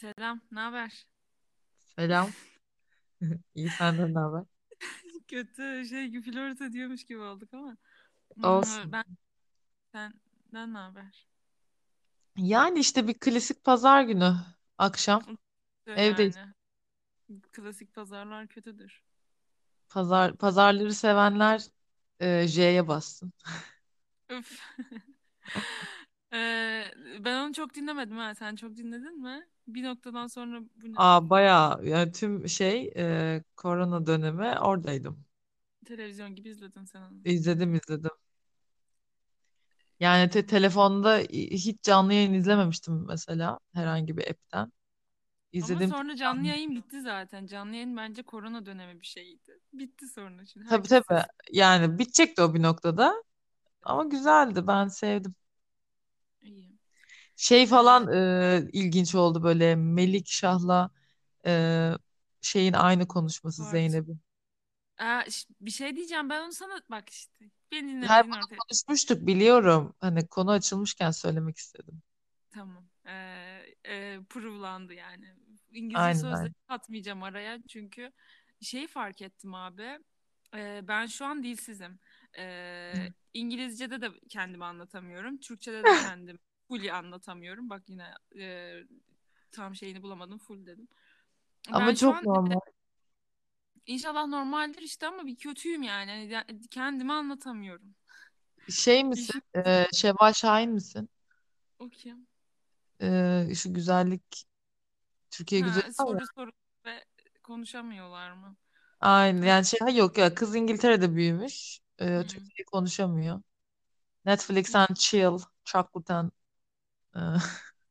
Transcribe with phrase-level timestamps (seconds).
[0.00, 1.06] Selam, ne haber?
[1.98, 2.32] Selam.
[3.54, 4.44] İyi senden ne haber?
[5.28, 7.76] Kötü şey flört ediyormuş gibi olduk ama.
[8.36, 8.92] Hmm, Olsun.
[8.92, 9.04] Ben
[9.92, 11.26] senden ne haber?
[12.36, 14.36] Yani işte bir klasik pazar günü
[14.78, 15.22] akşam
[15.86, 16.36] Kötü evdeyiz.
[16.36, 16.52] Yani
[17.52, 19.02] klasik pazarlar kötüdür.
[19.88, 21.62] Pazar pazarları sevenler
[22.20, 23.32] e, J'ye bassın.
[24.30, 24.60] Üf.
[26.32, 26.84] Ee,
[27.24, 28.34] ben onu çok dinlemedim ha.
[28.34, 29.48] Sen çok dinledin mi?
[29.74, 30.96] Bir noktadan sonra bu ne?
[30.96, 35.24] Aa bayağı yani tüm şey e, korona dönemi oradaydım.
[35.86, 37.20] Televizyon gibi izledin sen onu.
[37.24, 38.10] İzledim izledim.
[40.00, 44.72] Yani te- telefonda hiç canlı yayın izlememiştim mesela herhangi bir app'ten.
[45.60, 47.46] Ama sonra canlı yayın bitti zaten.
[47.46, 49.60] Canlı yayın bence korona dönemi bir şeydi.
[49.72, 50.66] Bitti sonra şimdi.
[50.66, 51.22] Tabii Herkes tabii.
[51.52, 53.24] Yani bitecekti o bir noktada
[53.82, 55.34] ama güzeldi ben sevdim.
[56.42, 56.78] İyi.
[57.40, 60.90] Şey falan e, ilginç oldu böyle Melik Şah'la
[61.46, 61.92] e,
[62.40, 63.66] şeyin aynı konuşması Part.
[63.66, 64.20] Zeynep'in.
[64.98, 67.50] Aa, ş- bir şey diyeceğim ben onu sana bak işte.
[67.72, 68.62] Beni Her dinlemedin bunu ortaya.
[68.68, 69.94] konuşmuştuk biliyorum.
[70.00, 72.02] Hani konu açılmışken söylemek istedim.
[72.50, 72.84] Tamam.
[73.06, 75.34] Ee, e, prove'landı yani.
[75.72, 76.54] İngilizce Aynen sözleri aynen.
[76.68, 78.12] katmayacağım araya çünkü
[78.62, 79.98] şeyi fark ettim abi.
[80.54, 81.98] Ee, ben şu an dilsizim.
[82.38, 85.38] Ee, İngilizce'de de kendimi anlatamıyorum.
[85.38, 86.38] Türkçe'de de kendimi
[86.70, 87.70] fully anlatamıyorum.
[87.70, 88.74] Bak yine e,
[89.52, 90.38] tam şeyini bulamadım.
[90.38, 90.88] Full dedim.
[91.68, 92.60] Ben Ama şu çok an normal.
[93.86, 96.10] inşallah normaldir işte ama bir kötüyüm yani.
[96.10, 97.94] Hani ya- kendimi anlatamıyorum.
[98.70, 99.42] Şey misin?
[99.56, 101.08] E, Şevval Şahin misin?
[101.78, 102.26] o kim?
[103.02, 104.44] E, şu güzellik
[105.30, 105.92] Türkiye Ha, ya.
[105.92, 106.50] soru soru
[106.84, 107.04] ve
[107.42, 108.56] konuşamıyorlar mı?
[109.00, 111.80] Aynen yani şey yok ya kız İngiltere'de büyümüş.
[111.98, 112.26] E, Hmm.
[112.26, 113.42] Türkçeyi konuşamıyor.
[114.26, 115.38] Netflix and chill.
[115.64, 116.32] Chocolate and e,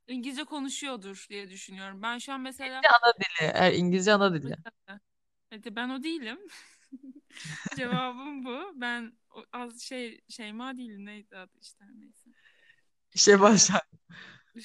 [0.07, 2.01] İngilizce konuşuyordur diye düşünüyorum.
[2.01, 3.49] Ben şu an mesela ana dili.
[3.53, 4.55] Er, İngilizce ana dili.
[5.51, 6.39] evet, ben o değilim.
[7.77, 8.73] Cevabım bu.
[8.75, 9.13] Ben
[9.53, 11.05] az şey Şeyma değilim.
[11.05, 12.29] Neydi adı işte neyse.
[13.15, 13.81] Şevval Şahin.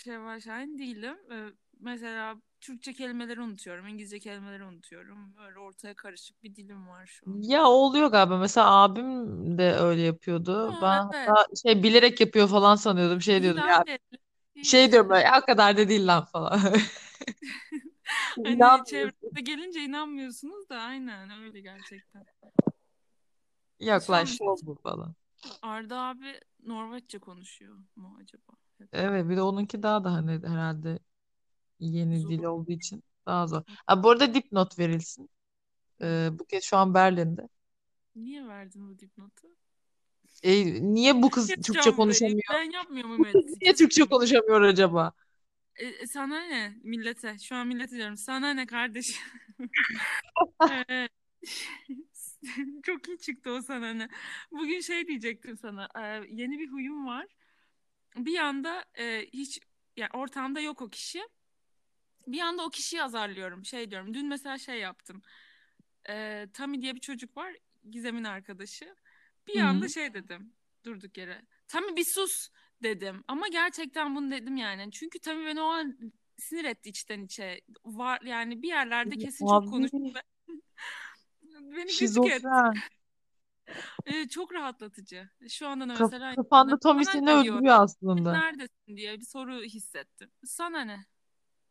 [0.05, 1.17] Şevval Şahin değilim.
[1.33, 1.47] Ee,
[1.81, 3.87] mesela Türkçe kelimeleri unutuyorum.
[3.87, 5.37] İngilizce kelimeleri unutuyorum.
[5.37, 7.43] Böyle ortaya karışık bir dilim var şu an.
[7.43, 8.39] Ya oluyor galiba.
[8.39, 10.67] Mesela abim de öyle yapıyordu.
[10.67, 11.29] Ama Ben evet.
[11.29, 13.21] hatta şey bilerek yapıyor falan sanıyordum.
[13.21, 13.99] Şey diyordum ya değil
[14.65, 16.61] şey diyorum böyle "Ya o kadar da değil lan falan.
[18.45, 22.25] Hani çevrede gelince inanmıyorsunuz da aynen öyle gerçekten.
[23.81, 25.15] Yok lan an şov bu falan.
[25.63, 28.53] Arda abi Norveççe konuşuyor mu acaba?
[28.93, 30.99] Evet bir de onunki daha da hani herhalde
[31.81, 32.45] yeni dil zor.
[32.45, 33.63] olduğu için daha zor.
[33.87, 35.31] Ha, bu arada dipnot verilsin.
[36.03, 37.49] Ee, Buket şu an Berlin'de.
[38.17, 39.49] Niye verdin bu dipnotu?
[40.43, 41.97] E, niye bu kız Türkçe Yapacağım burayı.
[41.97, 42.43] konuşamıyor?
[42.53, 43.35] Ben yapmıyorum evet.
[43.63, 45.13] Niye Türkçe konuşamıyor acaba?
[45.77, 47.39] E, e, sana ne millete?
[47.39, 48.17] Şu an millete diyorum.
[48.17, 49.23] Sana ne kardeşim?
[50.89, 51.11] Evet.
[52.83, 54.09] Çok iyi çıktı o sana ne.
[54.51, 55.89] Bugün şey diyecektim sana.
[55.99, 56.01] e,
[56.31, 57.27] yeni bir huyum var.
[58.17, 59.61] Bir anda e, hiç
[59.97, 61.23] yani ortamda yok o kişi.
[62.27, 63.65] Bir anda o kişiyi azarlıyorum.
[63.65, 64.15] Şey diyorum.
[64.15, 65.23] Dün mesela şey yaptım.
[66.09, 67.55] E, Tami diye bir çocuk var.
[67.91, 68.97] Gizem'in arkadaşı.
[69.47, 70.53] Bir Hı anda şey dedim.
[70.85, 71.43] Durduk yere.
[71.69, 72.49] Tami bir sus
[72.83, 73.25] dedim.
[73.29, 74.91] Ama gerçekten bunu dedim yani.
[74.91, 75.99] Çünkü Tami beni o an
[76.39, 77.61] sinir etti içten içe.
[77.85, 80.15] Var yani bir yerlerde kesin çok konuştu Abi
[81.77, 81.95] beni gıcık etti.
[81.95, 82.75] şizofren.
[84.07, 85.29] E, çok rahatlatıcı.
[85.49, 88.33] Şu anda mesela kafanda anda, Tommy seni öldürüyor aslında.
[88.33, 90.31] Neredesin diye bir soru hissettim.
[90.45, 91.07] Sana ne?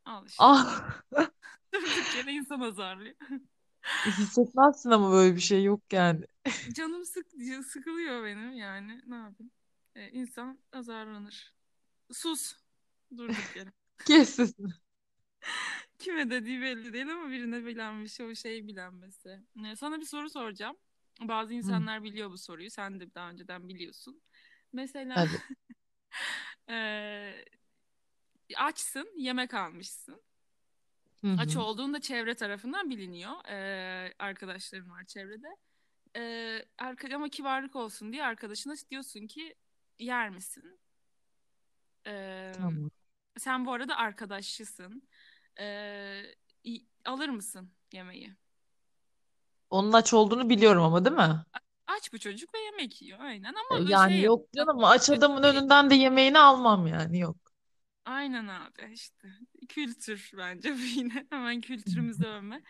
[0.06, 0.44] Al işte.
[0.44, 1.02] Ah
[1.74, 3.16] Durduk yere insan azarlıyor.
[4.06, 6.26] Hissetmezsin ama böyle bir şey yok yani.
[6.74, 7.28] Canım sık
[7.68, 9.02] sıkılıyor benim yani.
[9.08, 9.52] Ne yapayım?
[9.96, 11.54] E, insan azarlanır.
[12.12, 12.56] Sus.
[13.18, 13.72] Durduk yere.
[14.06, 14.74] Kes sesini.
[16.00, 19.40] Kime dediği belli değil ama birine bilenmiş o şeyi bilenmesi.
[19.66, 20.78] E, sana bir soru soracağım.
[21.22, 22.72] Bazı Hı, insanlar biliyor bu soruyu.
[22.72, 24.22] Sen de daha önceden biliyorsun.
[24.74, 25.26] Mesela
[26.70, 27.46] e,
[28.58, 30.22] açsın, yemek almışsın.
[31.24, 33.32] Hı Aç olduğunda çevre tarafından biliniyor.
[33.50, 35.48] E, arkadaşların var çevrede.
[36.18, 39.56] E, arka, ama kibarlık olsun diye arkadaşına diyorsun ki
[40.00, 40.80] yer misin?
[42.06, 42.90] E, Tamam.
[43.38, 45.10] sen bu arada arkadaşçısın.
[45.60, 46.36] E,
[46.66, 48.36] i- alır mısın yemeği?
[49.70, 51.46] Onun aç olduğunu biliyorum ama değil mi?
[51.88, 54.28] Aç bu çocuk ve yemek yiyor aynen E, ama şey Yani yap.
[54.28, 57.38] yok canım aç adamın önünden de yemeğini almam yani yok.
[58.06, 59.28] Aynen abi işte.
[59.74, 61.26] Kültür bence bu yine.
[61.30, 62.62] Hemen kültürümüzü övme.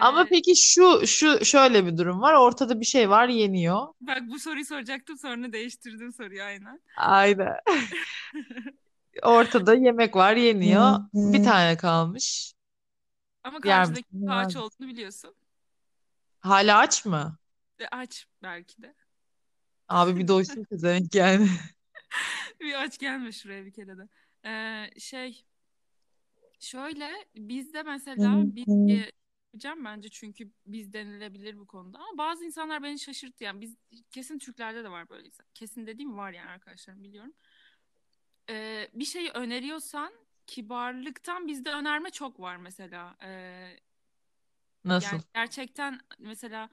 [0.00, 2.34] Ama Ee, peki şu şu şöyle bir durum var.
[2.34, 3.86] Ortada bir şey var yeniyor.
[4.00, 6.80] bak bu soruyu soracaktım sonra değiştirdim soruyu aynen.
[6.96, 7.56] Aynen.
[9.22, 10.98] Ortada yemek var yeniyor.
[11.14, 12.52] Bir tane kalmış.
[13.44, 15.34] Ama karşıdaki ağaç olduğunu biliyorsun.
[16.40, 17.38] Hala aç mı?
[17.80, 18.94] Ve aç belki de.
[19.88, 21.48] Abi bir doysun pezevenk yani.
[22.60, 24.08] Bir aç gelme şuraya bir kere de.
[24.44, 25.44] Ee, şey
[26.58, 29.12] şöyle bizde mesela biz e,
[29.56, 33.76] yapacağım bence çünkü biz denilebilir bu konuda ama bazı insanlar beni şaşırttı yani biz
[34.10, 35.46] kesin Türklerde de var böyle insan.
[35.54, 37.32] Kesin dediğim var yani arkadaşlarım biliyorum.
[38.50, 40.12] Ee, bir şeyi öneriyorsan
[40.46, 43.16] kibarlıktan bizde önerme çok var mesela.
[43.22, 43.76] Ee,
[44.84, 45.06] Nasıl?
[45.06, 46.68] yani gerçekten mesela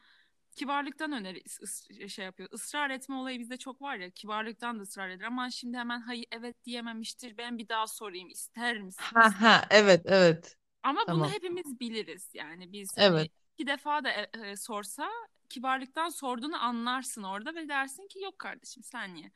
[0.55, 2.49] kibarlıktan öneri ıs- şey yapıyor.
[2.53, 4.09] Israr etme olayı bizde çok var ya.
[4.09, 5.25] Kibarlıktan da ısrar eder.
[5.25, 7.37] Ama şimdi hemen hayır evet diyememiştir.
[7.37, 8.29] Ben bir daha sorayım.
[8.29, 9.03] ister misin?
[9.13, 10.57] Ha ha evet evet.
[10.83, 11.29] Ama bunu Tamam.
[11.29, 12.29] hepimiz biliriz.
[12.33, 13.31] Yani biz hani Evet.
[13.53, 15.09] iki defa da e, e, sorsa
[15.49, 19.31] kibarlıktan sorduğunu anlarsın orada ve dersin ki yok kardeşim sen ye.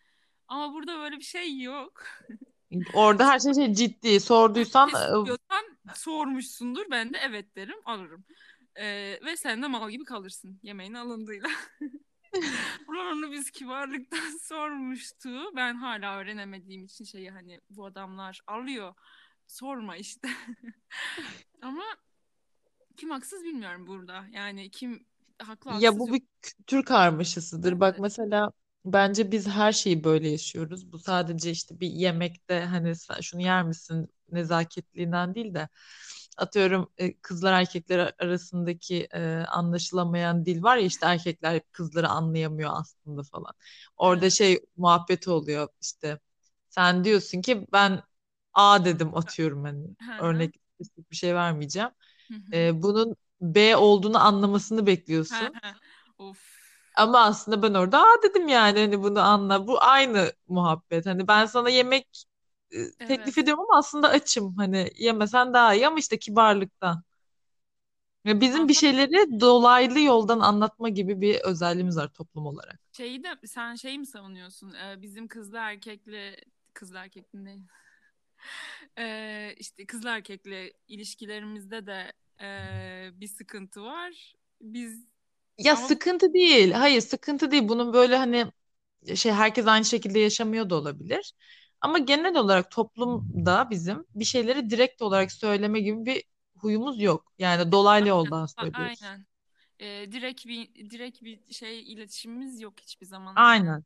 [0.48, 2.04] Ama burada böyle bir şey yok.
[2.94, 4.20] Orada her şey, şey ciddi.
[4.20, 6.86] Sorduysan e, sormuşsundur.
[6.92, 8.26] Ben de evet derim alırım.
[8.80, 11.50] Ee, ve sen de mal gibi kalırsın yemeğin alındığıyla.
[12.88, 15.56] Onu biz kibarlıktan sormuştu.
[15.56, 18.94] Ben hala öğrenemediğim için şeyi hani bu adamlar alıyor.
[19.48, 20.30] Sorma işte.
[21.62, 21.84] Ama
[22.98, 24.26] kim haksız bilmiyorum burada.
[24.32, 25.06] Yani kim
[25.40, 26.16] haklı ya haksız bu yok.
[26.16, 27.80] bir kültür karmaşasıdır.
[27.80, 28.02] Bak Evet.
[28.02, 28.52] mesela
[28.86, 30.92] bence biz her şeyi böyle yaşıyoruz.
[30.92, 35.70] Bu sadece işte bir yemekte hani şunu yer misin nezaketliğinden değil de
[36.38, 42.70] atıyorum e, kızlar erkekler arasındaki e, anlaşılamayan dil var ya işte erkekler hep kızları anlayamıyor
[42.74, 43.54] aslında falan.
[43.98, 46.20] Orada şey muhabbet oluyor işte
[46.70, 48.04] sen diyorsun ki ben
[48.54, 49.88] A dedim atıyorum hani
[50.18, 50.56] örnek
[51.12, 51.90] bir şey vermeyeceğim.
[52.54, 55.54] E, bunun B olduğunu anlamasını bekliyorsun.
[56.20, 56.58] Of.
[56.98, 59.68] Ama aslında ben orada Aa dedim yani hani bunu anla.
[59.68, 61.06] Bu aynı muhabbet.
[61.06, 62.24] Hani ben sana yemek
[62.72, 63.38] e, teklif Evet.
[63.38, 64.56] ediyorum ama aslında açım.
[64.58, 67.04] Hani yemesen daha iyi ama işte kibarlıktan.
[68.26, 72.80] Ve bizim bir şeyleri dolaylı yoldan anlatma gibi bir özelliğimiz var toplum olarak.
[72.92, 74.74] şeyi de sen şeyi mi savunuyorsun?
[74.74, 76.36] Ee, bizim kızlı erkekli
[76.74, 77.58] kızlı erkekli ne?
[78.98, 84.36] Ee, işte kızlı erkekli ilişkilerimizde de ee, bir sıkıntı var.
[84.62, 85.08] Biz
[85.58, 86.72] Ya ama sıkıntı değil.
[86.72, 87.68] Hayır sıkıntı değil.
[87.70, 88.52] Bunun böyle hani
[89.16, 91.34] şey herkes aynı şekilde yaşamıyor da olabilir.
[91.82, 96.24] Ama genel olarak toplumda bizim bir şeyleri direkt olarak söyleme gibi bir
[96.58, 97.34] huyumuz yok.
[97.40, 99.12] Yani dolaylı yoldan söylüyoruz.
[99.12, 99.26] aynen
[99.82, 103.42] Ee, direkt bir direkt bir şey iletişimimiz yok hiçbir zaman.
[103.46, 103.86] Aynen.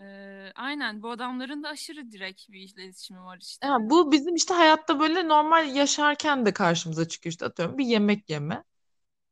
[0.00, 3.66] Ee, aynen bu adamların da aşırı direkt bir iletişimi var işte.
[3.66, 8.30] Ha, bu bizim işte hayatta böyle normal yaşarken de karşımıza çıkıyor işte atıyorum bir yemek
[8.30, 8.64] yeme.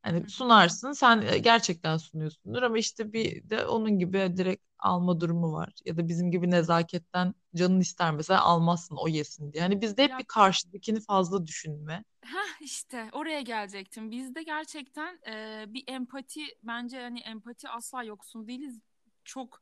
[0.02, 5.52] Hani sunarsın sen e, gerçekten sunuyorsundur ama işte bir de onun gibi direkt alma durumu
[5.52, 5.72] var.
[5.84, 9.62] Ya da bizim gibi nezaketten canın ister mesela almazsın o yesin diye.
[9.62, 12.04] Hani bizde hep Ya bir karşıdakini fazla düşünme.
[12.22, 14.10] Heh, işte oraya gelecektim.
[14.10, 18.80] Bizde gerçekten e, bir empati bence hani empati asla yoksun değiliz.
[19.24, 19.60] Çok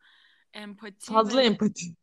[0.52, 1.94] empati Fazla ve empati.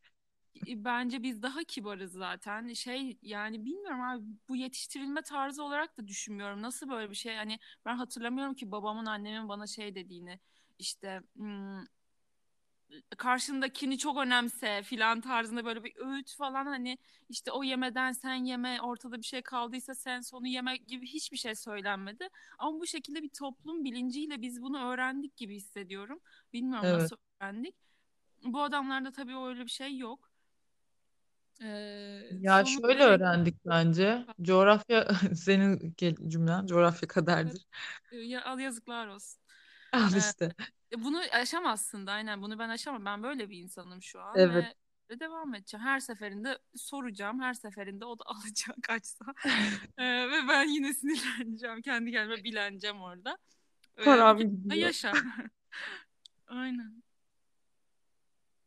[0.67, 2.73] bence biz daha kibarız zaten.
[2.73, 6.61] Şey yani bilmiyorum abi bu yetiştirilme tarzı olarak da düşünmüyorum.
[6.61, 7.35] Nasıl böyle bir şey?
[7.35, 10.39] Hani ben hatırlamıyorum ki babamın annemin bana şey dediğini
[10.79, 11.79] işte hmm,
[13.17, 16.97] karşındakini çok önemse filan tarzında böyle bir öğüt falan hani
[17.29, 21.55] işte o yemeden sen yeme ortada bir şey kaldıysa sen sonu yeme gibi hiçbir şey
[21.55, 22.29] söylenmedi.
[22.59, 26.19] Ama bu şekilde bir toplum bilinciyle biz bunu öğrendik gibi hissediyorum.
[26.53, 27.01] Bilmiyorum Evet.
[27.01, 27.75] nasıl öğrendik.
[28.43, 30.31] Bu adamlarda tabii öyle bir şey yok.
[31.61, 31.65] Ee,
[32.41, 34.25] Ya sonunda şöyle öğrendik bence.
[34.41, 35.95] Coğrafya senin
[36.27, 37.65] cümlen coğrafya kaderdir.
[38.11, 39.44] ya, al yazıklar olsun.
[39.95, 40.55] Al işte.
[40.97, 43.05] bunu aşamazsın da aynen bunu ben aşamam.
[43.05, 44.75] Ben böyle bir insanım şu an Evet.
[45.09, 45.85] ve devam edeceğim.
[45.85, 47.41] Her seferinde soracağım.
[47.41, 49.25] Her seferinde o da alacak açsa.
[49.97, 51.81] Ee, ve ben yine sinirleneceğim.
[51.81, 53.37] Kendi kendime bileneceğim orada.
[54.05, 54.75] Param gidiyor.
[54.75, 55.13] yaşa.
[56.47, 57.03] Aynen.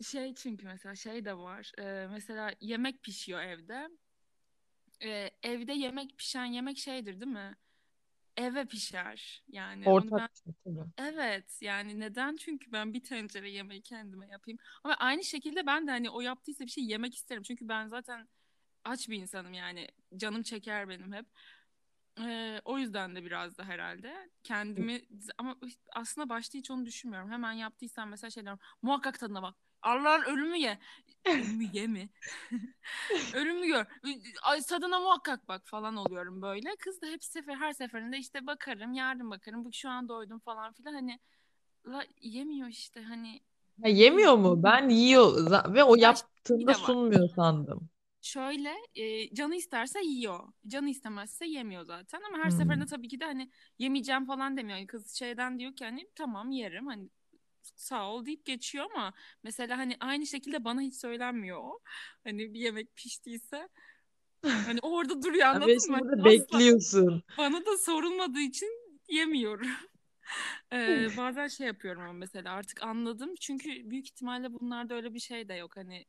[0.02, 1.72] Şey çünkü mesela şey de var.
[1.78, 3.88] Ee, mesela yemek pişiyor evde.
[5.04, 7.56] Ee, evde yemek pişen yemek şeydir değil mi?
[8.38, 9.42] Eve pişer.
[9.48, 10.90] Yani ben Ortak bir şey tabii.
[10.98, 12.36] Evet yani neden?
[12.36, 14.58] Çünkü ben bir tencere yemeği kendime yapayım.
[14.84, 17.42] Ama aynı şekilde ben de hani o yaptıysa bir şey yemek isterim.
[17.42, 18.28] Çünkü ben zaten
[18.84, 19.88] aç bir insanım yani.
[20.16, 21.26] Canım çeker benim hep.
[22.20, 25.02] Ee, o yüzden de biraz da herhalde kendimi
[25.38, 25.56] ama
[25.92, 27.30] aslında başta hiç onu düşünmüyorum.
[27.30, 28.60] Hemen yaptıysam mesela şey diyorum.
[28.82, 29.56] Muhakkak tadına bak.
[29.82, 30.78] Allah'ın ölümü ye.
[31.26, 32.08] Ölümü ye mi?
[33.32, 33.86] Ölümü gör.
[34.42, 36.76] Ay, tadına muhakkak bak falan oluyorum böyle.
[36.76, 39.64] Kız da hep sefer her seferinde işte bakarım, yarın bakarım.
[39.64, 40.92] Bu şu an doydum falan filan.
[40.94, 41.20] Hani
[41.86, 43.40] la, yemiyor işte hani
[43.82, 44.62] Ha, niye yemiyor mu?
[44.62, 47.90] Ben yiyor ve o ya yaptığında sunmuyor sandım.
[48.20, 50.52] şöyle e, canı isterse yiyor.
[50.68, 52.50] Canı istemezse yemiyor zaten ama her Hmm.
[52.50, 54.78] seferinde tabii ki de hani yemeyeceğim falan demiyor.
[54.78, 57.08] Yani kız şeyden diyor ki hani tamam yerim hani
[57.76, 61.80] sağ ol deyip geçiyor ama mesela hani aynı şekilde bana hiç söylenmiyor o.
[62.24, 63.68] Hani bir yemek piştiyse
[64.42, 65.80] hani orada duruyor anladın mı?
[65.80, 67.22] şimdi Hani bekliyorsun.
[67.38, 68.70] bana da sorulmadığı için
[69.08, 69.68] yemiyorum.
[70.72, 73.34] Ee, bazen şey yapıyorum ama mesela artık anladım.
[73.40, 75.76] Çünkü büyük ihtimalle bunlarda öyle bir şey de yok.
[75.76, 76.04] Hani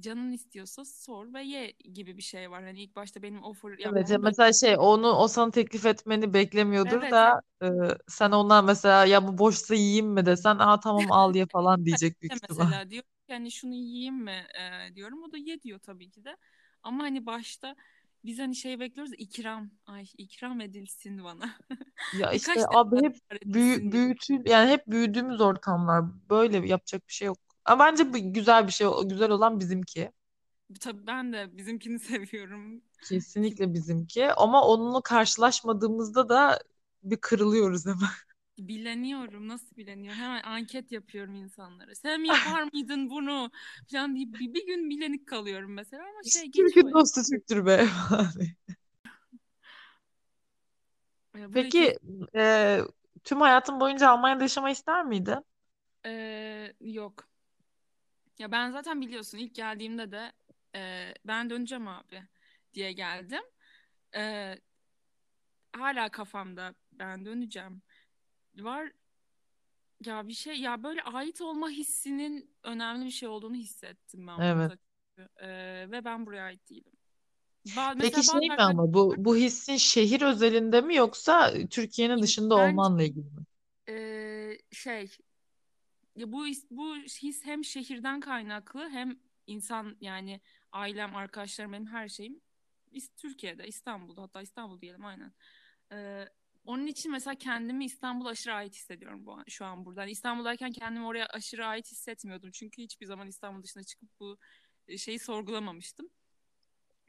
[0.00, 2.64] canın istiyorsa sor ve ye gibi bir şey var.
[2.64, 4.34] Hani ilk başta benim offer Evet ya yapmam böyle.
[4.34, 7.38] mesela şey onu o sana teklif etmeni beklemiyordur Evet, evet.
[7.40, 7.66] da e,
[8.08, 12.22] sen ona mesela ya bu boşsa yiyeyim mi desen aa tamam al ye falan diyecek
[12.22, 12.66] büyük ihtimal.
[12.66, 15.22] mesela diyor ki hani şunu yiyeyim mi Ee, diyorum.
[15.22, 16.36] O da ye diyor tabii ki de.
[16.82, 17.76] Ama hani başta
[18.24, 19.70] biz hani şey bekliyoruz ikram.
[19.86, 21.58] Ay ikram edilsin bana.
[22.12, 27.38] Ya işte abi hep büyü, büyütül yani hep büyüdüğümüz ortamlar böyle yapacak bir şey yok.
[27.68, 30.12] Ama bence bu güzel bir şey güzel olan bizimki.
[30.80, 32.82] Tabii ben de bizimkini seviyorum.
[33.02, 36.58] Kesinlikle bizimki ama onunla karşılaşmadığımızda da
[37.02, 37.98] bir kırılıyoruz hemen.
[38.58, 39.48] Bileniyorum.
[39.48, 40.20] Nasıl bileniyorum?
[40.20, 41.94] Hemen anket yapıyorum insanlara.
[41.94, 43.50] Sen yapar mıydın bunu?
[43.92, 47.88] Falan deyip bir, bir gün bilenik kalıyorum mesela ama şey geçiyor Türk'ün dostu Türk'tür be.
[51.52, 51.98] Peki
[52.36, 52.80] e,
[53.24, 55.44] tüm hayatın boyunca Almanya'da yaşamayı ister miydin?
[56.06, 57.27] Ee, yok.
[58.38, 60.32] Ya ben zaten biliyorsun ilk geldiğimde de
[60.74, 62.22] e, ben döneceğim abi
[62.74, 63.42] diye geldim.
[64.16, 64.58] Ee,
[65.72, 67.82] hala kafamda ben döneceğim.
[68.58, 68.92] Var
[70.06, 74.72] ya bir şey ya böyle ait olma hissinin önemli bir şey olduğunu hissettim ben Evet.
[74.72, 74.78] burada.
[75.42, 76.92] Ee, ve ben buraya ait değilim.
[77.66, 82.54] Ba- Peki mesela şey mi ama bu bu hissin şehir özelinde mi yoksa Türkiye'nin dışında
[82.54, 83.44] bence olmanla ilgili mi?
[83.88, 85.10] e, şey
[86.18, 90.40] ya bu bu his hem şehirden kaynaklı hem insan yani
[90.72, 92.40] ailem, arkadaşlarım benim her şeyim
[93.16, 95.32] Türkiye'de, İstanbul'da hatta İstanbul diyelim aynen.
[95.92, 96.28] Ee,
[96.64, 100.00] onun için mesela kendimi İstanbul'a aşırı ait hissediyorum bu an, şu an burada.
[100.00, 102.50] Hani İstanbul'dayken kendimi oraya aşırı ait hissetmiyordum.
[102.50, 104.38] Çünkü hiçbir zaman İstanbul dışına çıkıp bu
[104.88, 106.08] e, şeyi sorgulamamıştım.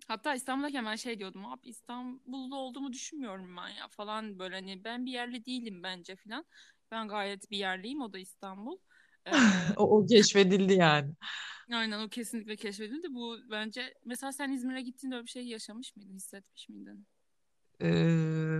[0.07, 5.05] Hatta İstanbul'dayken ben şey diyordum abi İstanbul'da olduğumu düşünmüyorum ben ya falan böyle hani ben
[5.05, 6.45] bir yerli değilim bence falan.
[6.91, 8.77] Ben gayet bir yerliyim o da İstanbul.
[9.77, 11.11] O, o keşfedildi yani.
[11.73, 13.13] aynen o kesinlikle keşfedildi.
[13.13, 17.07] Bu bence mesela sen İzmir'e gittiğinde öyle bir şey yaşamış mıydın, hissetmiş miydin?
[17.81, 18.59] Ee,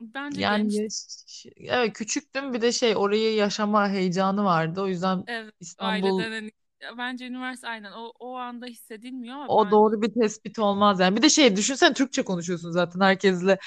[0.00, 0.84] Bence yani genç.
[0.84, 4.82] yaş- evet küçüktüm bir de şey orayı yaşama heyecanı vardı.
[4.82, 9.58] O yüzden Evet, İstanbul aileden hani ya bence üniversite aynen o, o anda hissedilmiyor ama
[9.58, 11.16] o ben doğru bir tespit olmaz yani.
[11.16, 13.58] Bir de şey düşünsen Türkçe konuşuyorsun zaten herkesle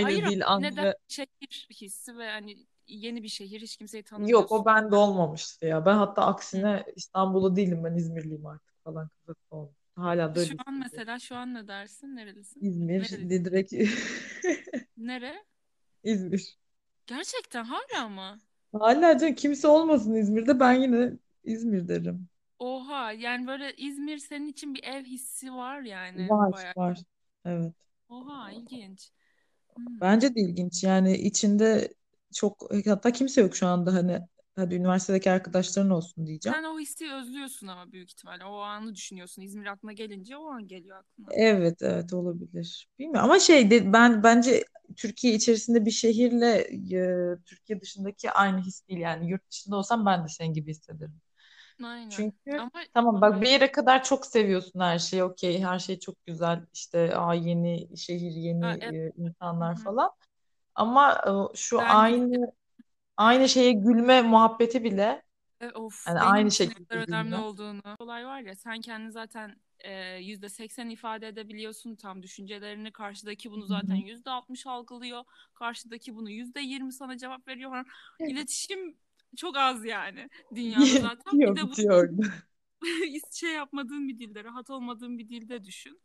[0.00, 3.76] hayır aynı ama dil yine de aynı şehir hissi ve hani yeni bir şehir hiç
[3.76, 4.66] kimseyi Yok o tanımıyorsun.
[4.66, 5.86] bende olmamıştı ya.
[5.86, 9.72] Ben hatta aksine İstanbul'u değilim ben İzmirliyim artık falan kafası.
[9.96, 12.16] Hala da öyle Şu an mesela şu an ne dersin?
[12.16, 12.66] Nerelisin?
[12.66, 13.30] İzmir Nereli?
[13.30, 13.72] de direkt
[14.96, 15.44] Nere?
[16.02, 16.58] İzmir.
[17.06, 18.40] Gerçekten hala mı?
[18.72, 21.12] Hala canım kimse olmasın İzmir'de ben yine
[21.44, 22.28] İzmir derim.
[22.58, 26.74] Oha yani böyle İzmir senin için bir ev hissi var yani Var bayağı.
[26.76, 26.98] var.
[27.44, 27.74] Evet.
[28.08, 29.10] Oha ilginç.
[29.76, 30.00] Hmm.
[30.00, 30.84] Bence de ilginç.
[30.84, 31.94] Yani içinde
[32.32, 34.20] çok hatta kimse yok şu anda hani
[34.56, 36.56] hadi üniversitedeki arkadaşların olsun diyeceğim.
[36.56, 38.44] Sen o hissi özlüyorsun ama büyük ihtimalle.
[38.44, 39.42] O anı düşünüyorsun.
[39.42, 41.26] İzmir aklına gelince o an geliyor aklına.
[41.30, 42.88] Evet evet olabilir.
[42.98, 44.64] Bilmiyorum ama şey de, ben bence
[44.96, 46.58] Türkiye içerisinde bir şehirle
[46.96, 51.20] e, Türkiye dışındaki aynı his değil yani yurt dışında olsam ben de senin gibi hissederim.
[51.84, 52.10] Aynen.
[52.10, 56.26] Çünkü Ama tamam bak bir yere kadar çok seviyorsun her şeyi okey her şey çok
[56.26, 58.94] güzel işte aa, yeni şehir ha, yeni evet.
[58.94, 59.82] e, insanlar hı.
[59.82, 60.10] falan
[60.74, 62.52] ama e, şu Ben gidip aynı
[63.18, 65.22] aynı şeye gülme muhabbeti bile
[65.60, 67.36] e, of yani benim aynı için ne şekilde kadar önemli gülme.
[67.36, 67.82] olduğunu.
[67.98, 72.92] Olay var ya sen kendini zaten e, yüzde seksen ifade edebiliyorsun tam düşüncelerini.
[72.92, 73.96] Karşıdaki bunu Hı zaten hı.
[73.96, 75.24] yüzde altmış algılıyor.
[75.54, 77.70] Karşıdaki bunu yüzde yirmi sana cevap veriyor.
[77.70, 77.86] falan.
[78.24, 78.96] İletişim
[79.36, 81.42] çok az yani dünyada zaten.
[81.42, 82.08] Bir Bitiyor de bu bitiyor.
[83.32, 86.00] şey yapmadığın bir dilde, rahat olmadığın bir dilde düşün.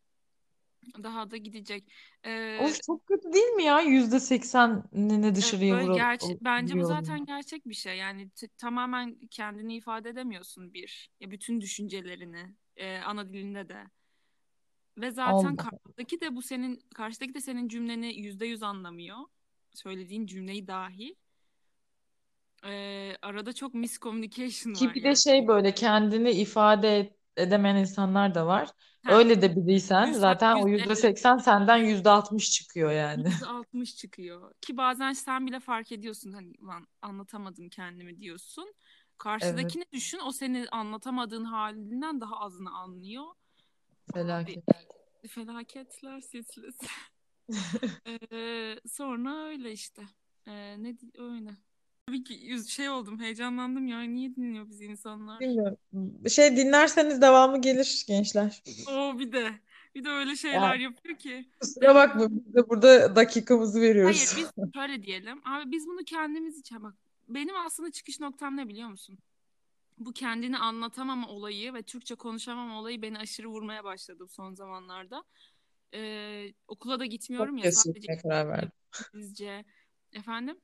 [1.03, 1.91] Daha da gidecek.
[2.25, 3.81] Ee, Of çok kötü değil mi ya?
[3.81, 7.97] Yüzde seksenini Evet, dışarıya böyle vura- gerçi bence bu zaten gerçek bir şey.
[7.97, 11.09] Yani t- tamamen kendini ifade edemiyorsun bir.
[11.19, 13.83] Ya bütün düşüncelerini e, ana dilinde de.
[14.97, 15.69] Ve zaten Allah.
[15.69, 19.17] karşıdaki de bu senin karşıdaki de senin cümleni yüzde yüz anlamıyor.
[19.73, 21.15] Söylediğin cümleyi dahi.
[22.65, 25.17] Ee, arada çok miscommunication Ki var bir de yani.
[25.17, 28.69] şey böyle kendini ifade et- edemeyen insanlar da var.
[29.05, 32.91] Heh, Öyle de biriysen yüzde zaten o yüz yüzde evet seksen senden yüzde altmış çıkıyor
[32.91, 33.27] yani.
[33.27, 34.53] yüzde altmış çıkıyor.
[34.61, 38.63] Ki bazen sen bile fark ediyorsun hani lan anlatamadım kendimi diyorsun.
[38.63, 38.73] Evet
[39.17, 43.25] Karşıdakini düşün o seni anlatamadığın halinden daha azını anlıyor.
[44.13, 44.63] Abi felaket.
[45.29, 46.87] felaketler silsilesi.
[48.31, 50.01] Ee, sonra öyle işte.
[50.47, 51.49] Ee, ne öyle.
[52.07, 54.01] Tabii ki şey oldum, heyecanlandım ya.
[54.01, 55.39] Niye dinliyor bizi insanlar?
[55.39, 55.77] Bilmiyorum.
[56.29, 58.63] Şey dinlerseniz devamı gelir gençler.
[58.89, 59.51] Oo bir de.
[59.95, 61.49] Bir de öyle şeyler Yani yapıyor ki.
[61.59, 64.33] kusura bakma biz de burada dakikamızı Hayır veriyoruz.
[64.37, 65.41] biz şöyle diyelim.
[65.45, 66.93] Abi biz bunu kendimiz için bak.
[67.27, 69.17] Benim aslında çıkış noktam ne biliyor musun?
[69.97, 75.23] Bu kendini anlatamama olayı ve Türkçe konuşamama olayı beni aşırı vurmaya başladı bu son zamanlarda.
[75.93, 78.71] Ee, okula da gitmiyorum ya Podcast sadece çekmeye karar verdim.
[79.13, 79.65] İngilizce.
[80.13, 80.57] Efendim?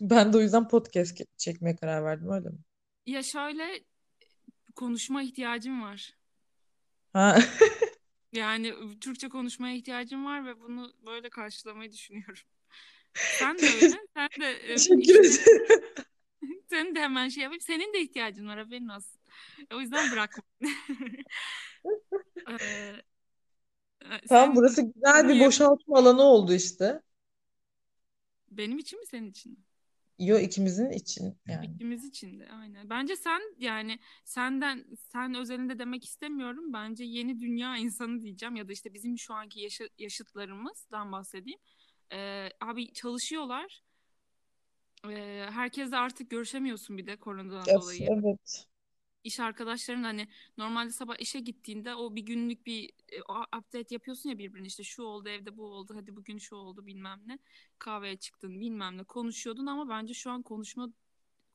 [0.00, 2.58] Ben de o yüzden podcast çekmeye karar verdim öyle mi?
[3.06, 3.84] Ya şöyle
[4.76, 6.14] konuşma ihtiyacım var.
[7.12, 7.38] Ha.
[8.32, 12.42] Yani Türkçe konuşmaya ihtiyacım var ve bunu böyle karşılamayı düşünüyorum.
[13.14, 13.96] Sen de öyle.
[14.14, 15.84] Sen de e, Teşekkür ederim.
[16.70, 17.60] senin de hemen şey yapayım.
[17.60, 19.20] Senin de ihtiyacın var haberin olsun.
[19.74, 20.42] O yüzden bırakma.
[22.48, 23.02] Ee,
[24.02, 27.02] e, Tamam sen burası güzel bir boşaltma alanı oldu işte.
[28.50, 29.58] benim için mi senin için mi?
[30.18, 31.66] Yo ikimizin için yani.
[31.74, 32.90] İkimiz için de aynen.
[32.90, 36.72] Bence sen yani senden sen özelinde demek istemiyorum.
[36.72, 41.58] Bence yeni dünya insanı diyeceğim ya da işte bizim şu anki yaşa- yaşıtlarımızdan bahsedeyim.
[42.12, 43.82] Ee, abi çalışıyorlar.
[45.08, 48.08] Ee, herkesle artık görüşemiyorsun bir de koronadan Evet, dolayı.
[48.10, 48.67] evet.
[49.24, 53.20] İş arkadaşların hani normalde sabah işe gittiğinde o bir günlük bir e,
[53.58, 57.20] update yapıyorsun ya birbirine işte şu oldu evde bu oldu hadi bugün şu oldu bilmem
[57.26, 57.38] ne
[57.78, 60.88] kahveye çıktın bilmem ne konuşuyordun ama bence şu an konuşma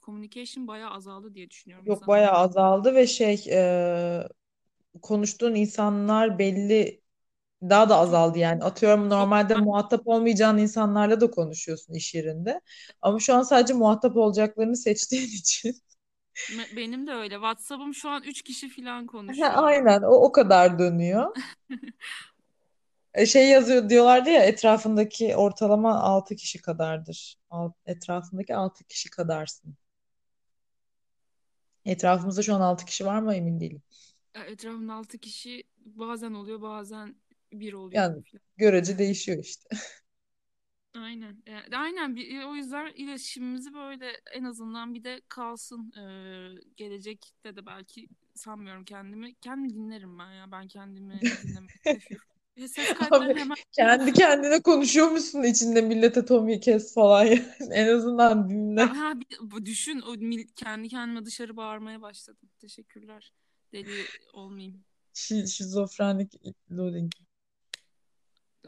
[0.04, 2.08] communication bayağı azaldı diye düşünüyorum Yok insanlar.
[2.08, 4.28] bayağı azaldı ve şey e,
[5.02, 7.02] konuştuğun insanlar belli
[7.64, 8.64] daha da azaldı yani.
[8.66, 12.62] Atıyorum normalde muhatap olmayacağın insanlarla da konuşuyorsun iş yerinde.
[13.02, 15.76] Ama şu an sadece muhatap olacaklarını seçtiğin için.
[16.76, 17.34] Benim de öyle.
[17.36, 19.52] WhatsApp'ım şu an 3 kişi falan konuşuyor.
[19.54, 21.36] Aynen o o kadar dönüyor.
[23.14, 27.36] E, Şey yazıyor diyorlardı ya etrafındaki ortalama 6 kişi kadardır.
[27.50, 29.76] Alt- Etrafındaki 6 kişi kadarsın.
[31.86, 33.82] Etrafımızda şu an 6 kişi var mı emin değilim.
[34.36, 37.16] E, Etrafımda 6 kişi bazen oluyor bazen
[37.54, 38.42] bir oluyor Yani falan.
[38.58, 39.70] görece değişiyor işte.
[40.94, 41.44] Aynen.
[41.48, 42.16] E, aynen.
[42.16, 45.92] Bir, e, o yüzden iletişimimizi böyle en azından bir de kalsın.
[45.98, 46.04] E,
[46.78, 49.36] gelecekte de belki sanmıyorum kendimi.
[49.36, 50.52] Kendimi dinlerim ben ya.
[50.52, 51.72] Ben kendimi dinlemek.
[52.58, 57.46] E, Abi hemen kendi kendine konuşuyormuşsun içinde millete Tommy kes falan yani.
[57.72, 58.82] En azından dinle.
[58.84, 60.14] Ha, bir, düşün o
[60.56, 62.50] kendi kendime dışarı bağırmaya başladım.
[62.60, 63.34] Teşekkürler.
[63.72, 64.84] Deli olmayayım.
[65.14, 66.34] Şi- Şizofrenik
[66.72, 67.12] loading.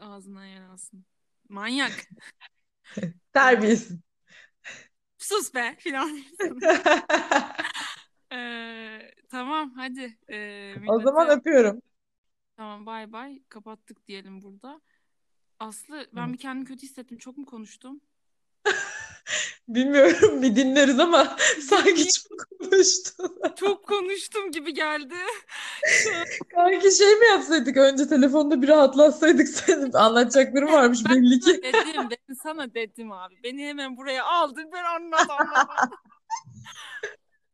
[0.00, 1.04] Ağzına yer alsın.
[1.48, 1.92] Manyak.
[3.32, 3.98] Terbiyesiz.
[5.18, 6.24] sus be filan.
[8.32, 11.82] Ee, tamam hadi ee, O zaman öpüyorum.
[12.56, 14.80] tamam bay bay kapattık diyelim burada.
[15.60, 16.32] Aslı ben Hı.
[16.32, 17.18] bir kendimi kötü hissettim.
[17.18, 18.00] Çok mu konuştum?
[19.68, 21.36] Bilmiyorum bir dinleriz ama
[21.68, 23.38] sanki çok konuştun.
[23.56, 25.14] Çok konuştum gibi geldi.
[26.54, 31.62] Kanki şey mi yapsaydık önce telefonda bir rahatlatsaydık senin anlatacaklarım varmış ben belli ki.
[31.62, 33.34] dedim, ben sana dedim abi.
[33.44, 34.70] Beni hemen buraya aldın.
[34.72, 35.90] Ben anlat anlat.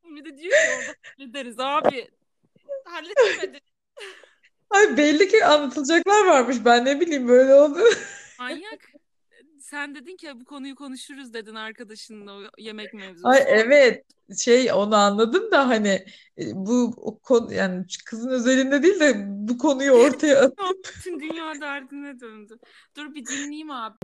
[0.05, 2.09] Bir de diyor ki orada hallederiz abi.
[2.85, 3.61] Halledemedi.
[4.71, 7.79] Ay belli ki anlatılacaklar varmış ben ne bileyim böyle oldu.
[8.39, 8.93] Manyak.
[9.73, 13.29] Sen dedin ki bu konuyu konuşuruz dedin arkadaşınla o yemek mevzusu.
[13.29, 14.05] Ay evet
[14.39, 16.05] şey onu anladım da hani
[16.39, 20.51] e, bu konu yani kızın özelinde değil de bu konuyu ortaya
[20.97, 22.59] Bütün dünya derdine döndü.
[22.97, 23.97] Dur bir dinleyeyim abi.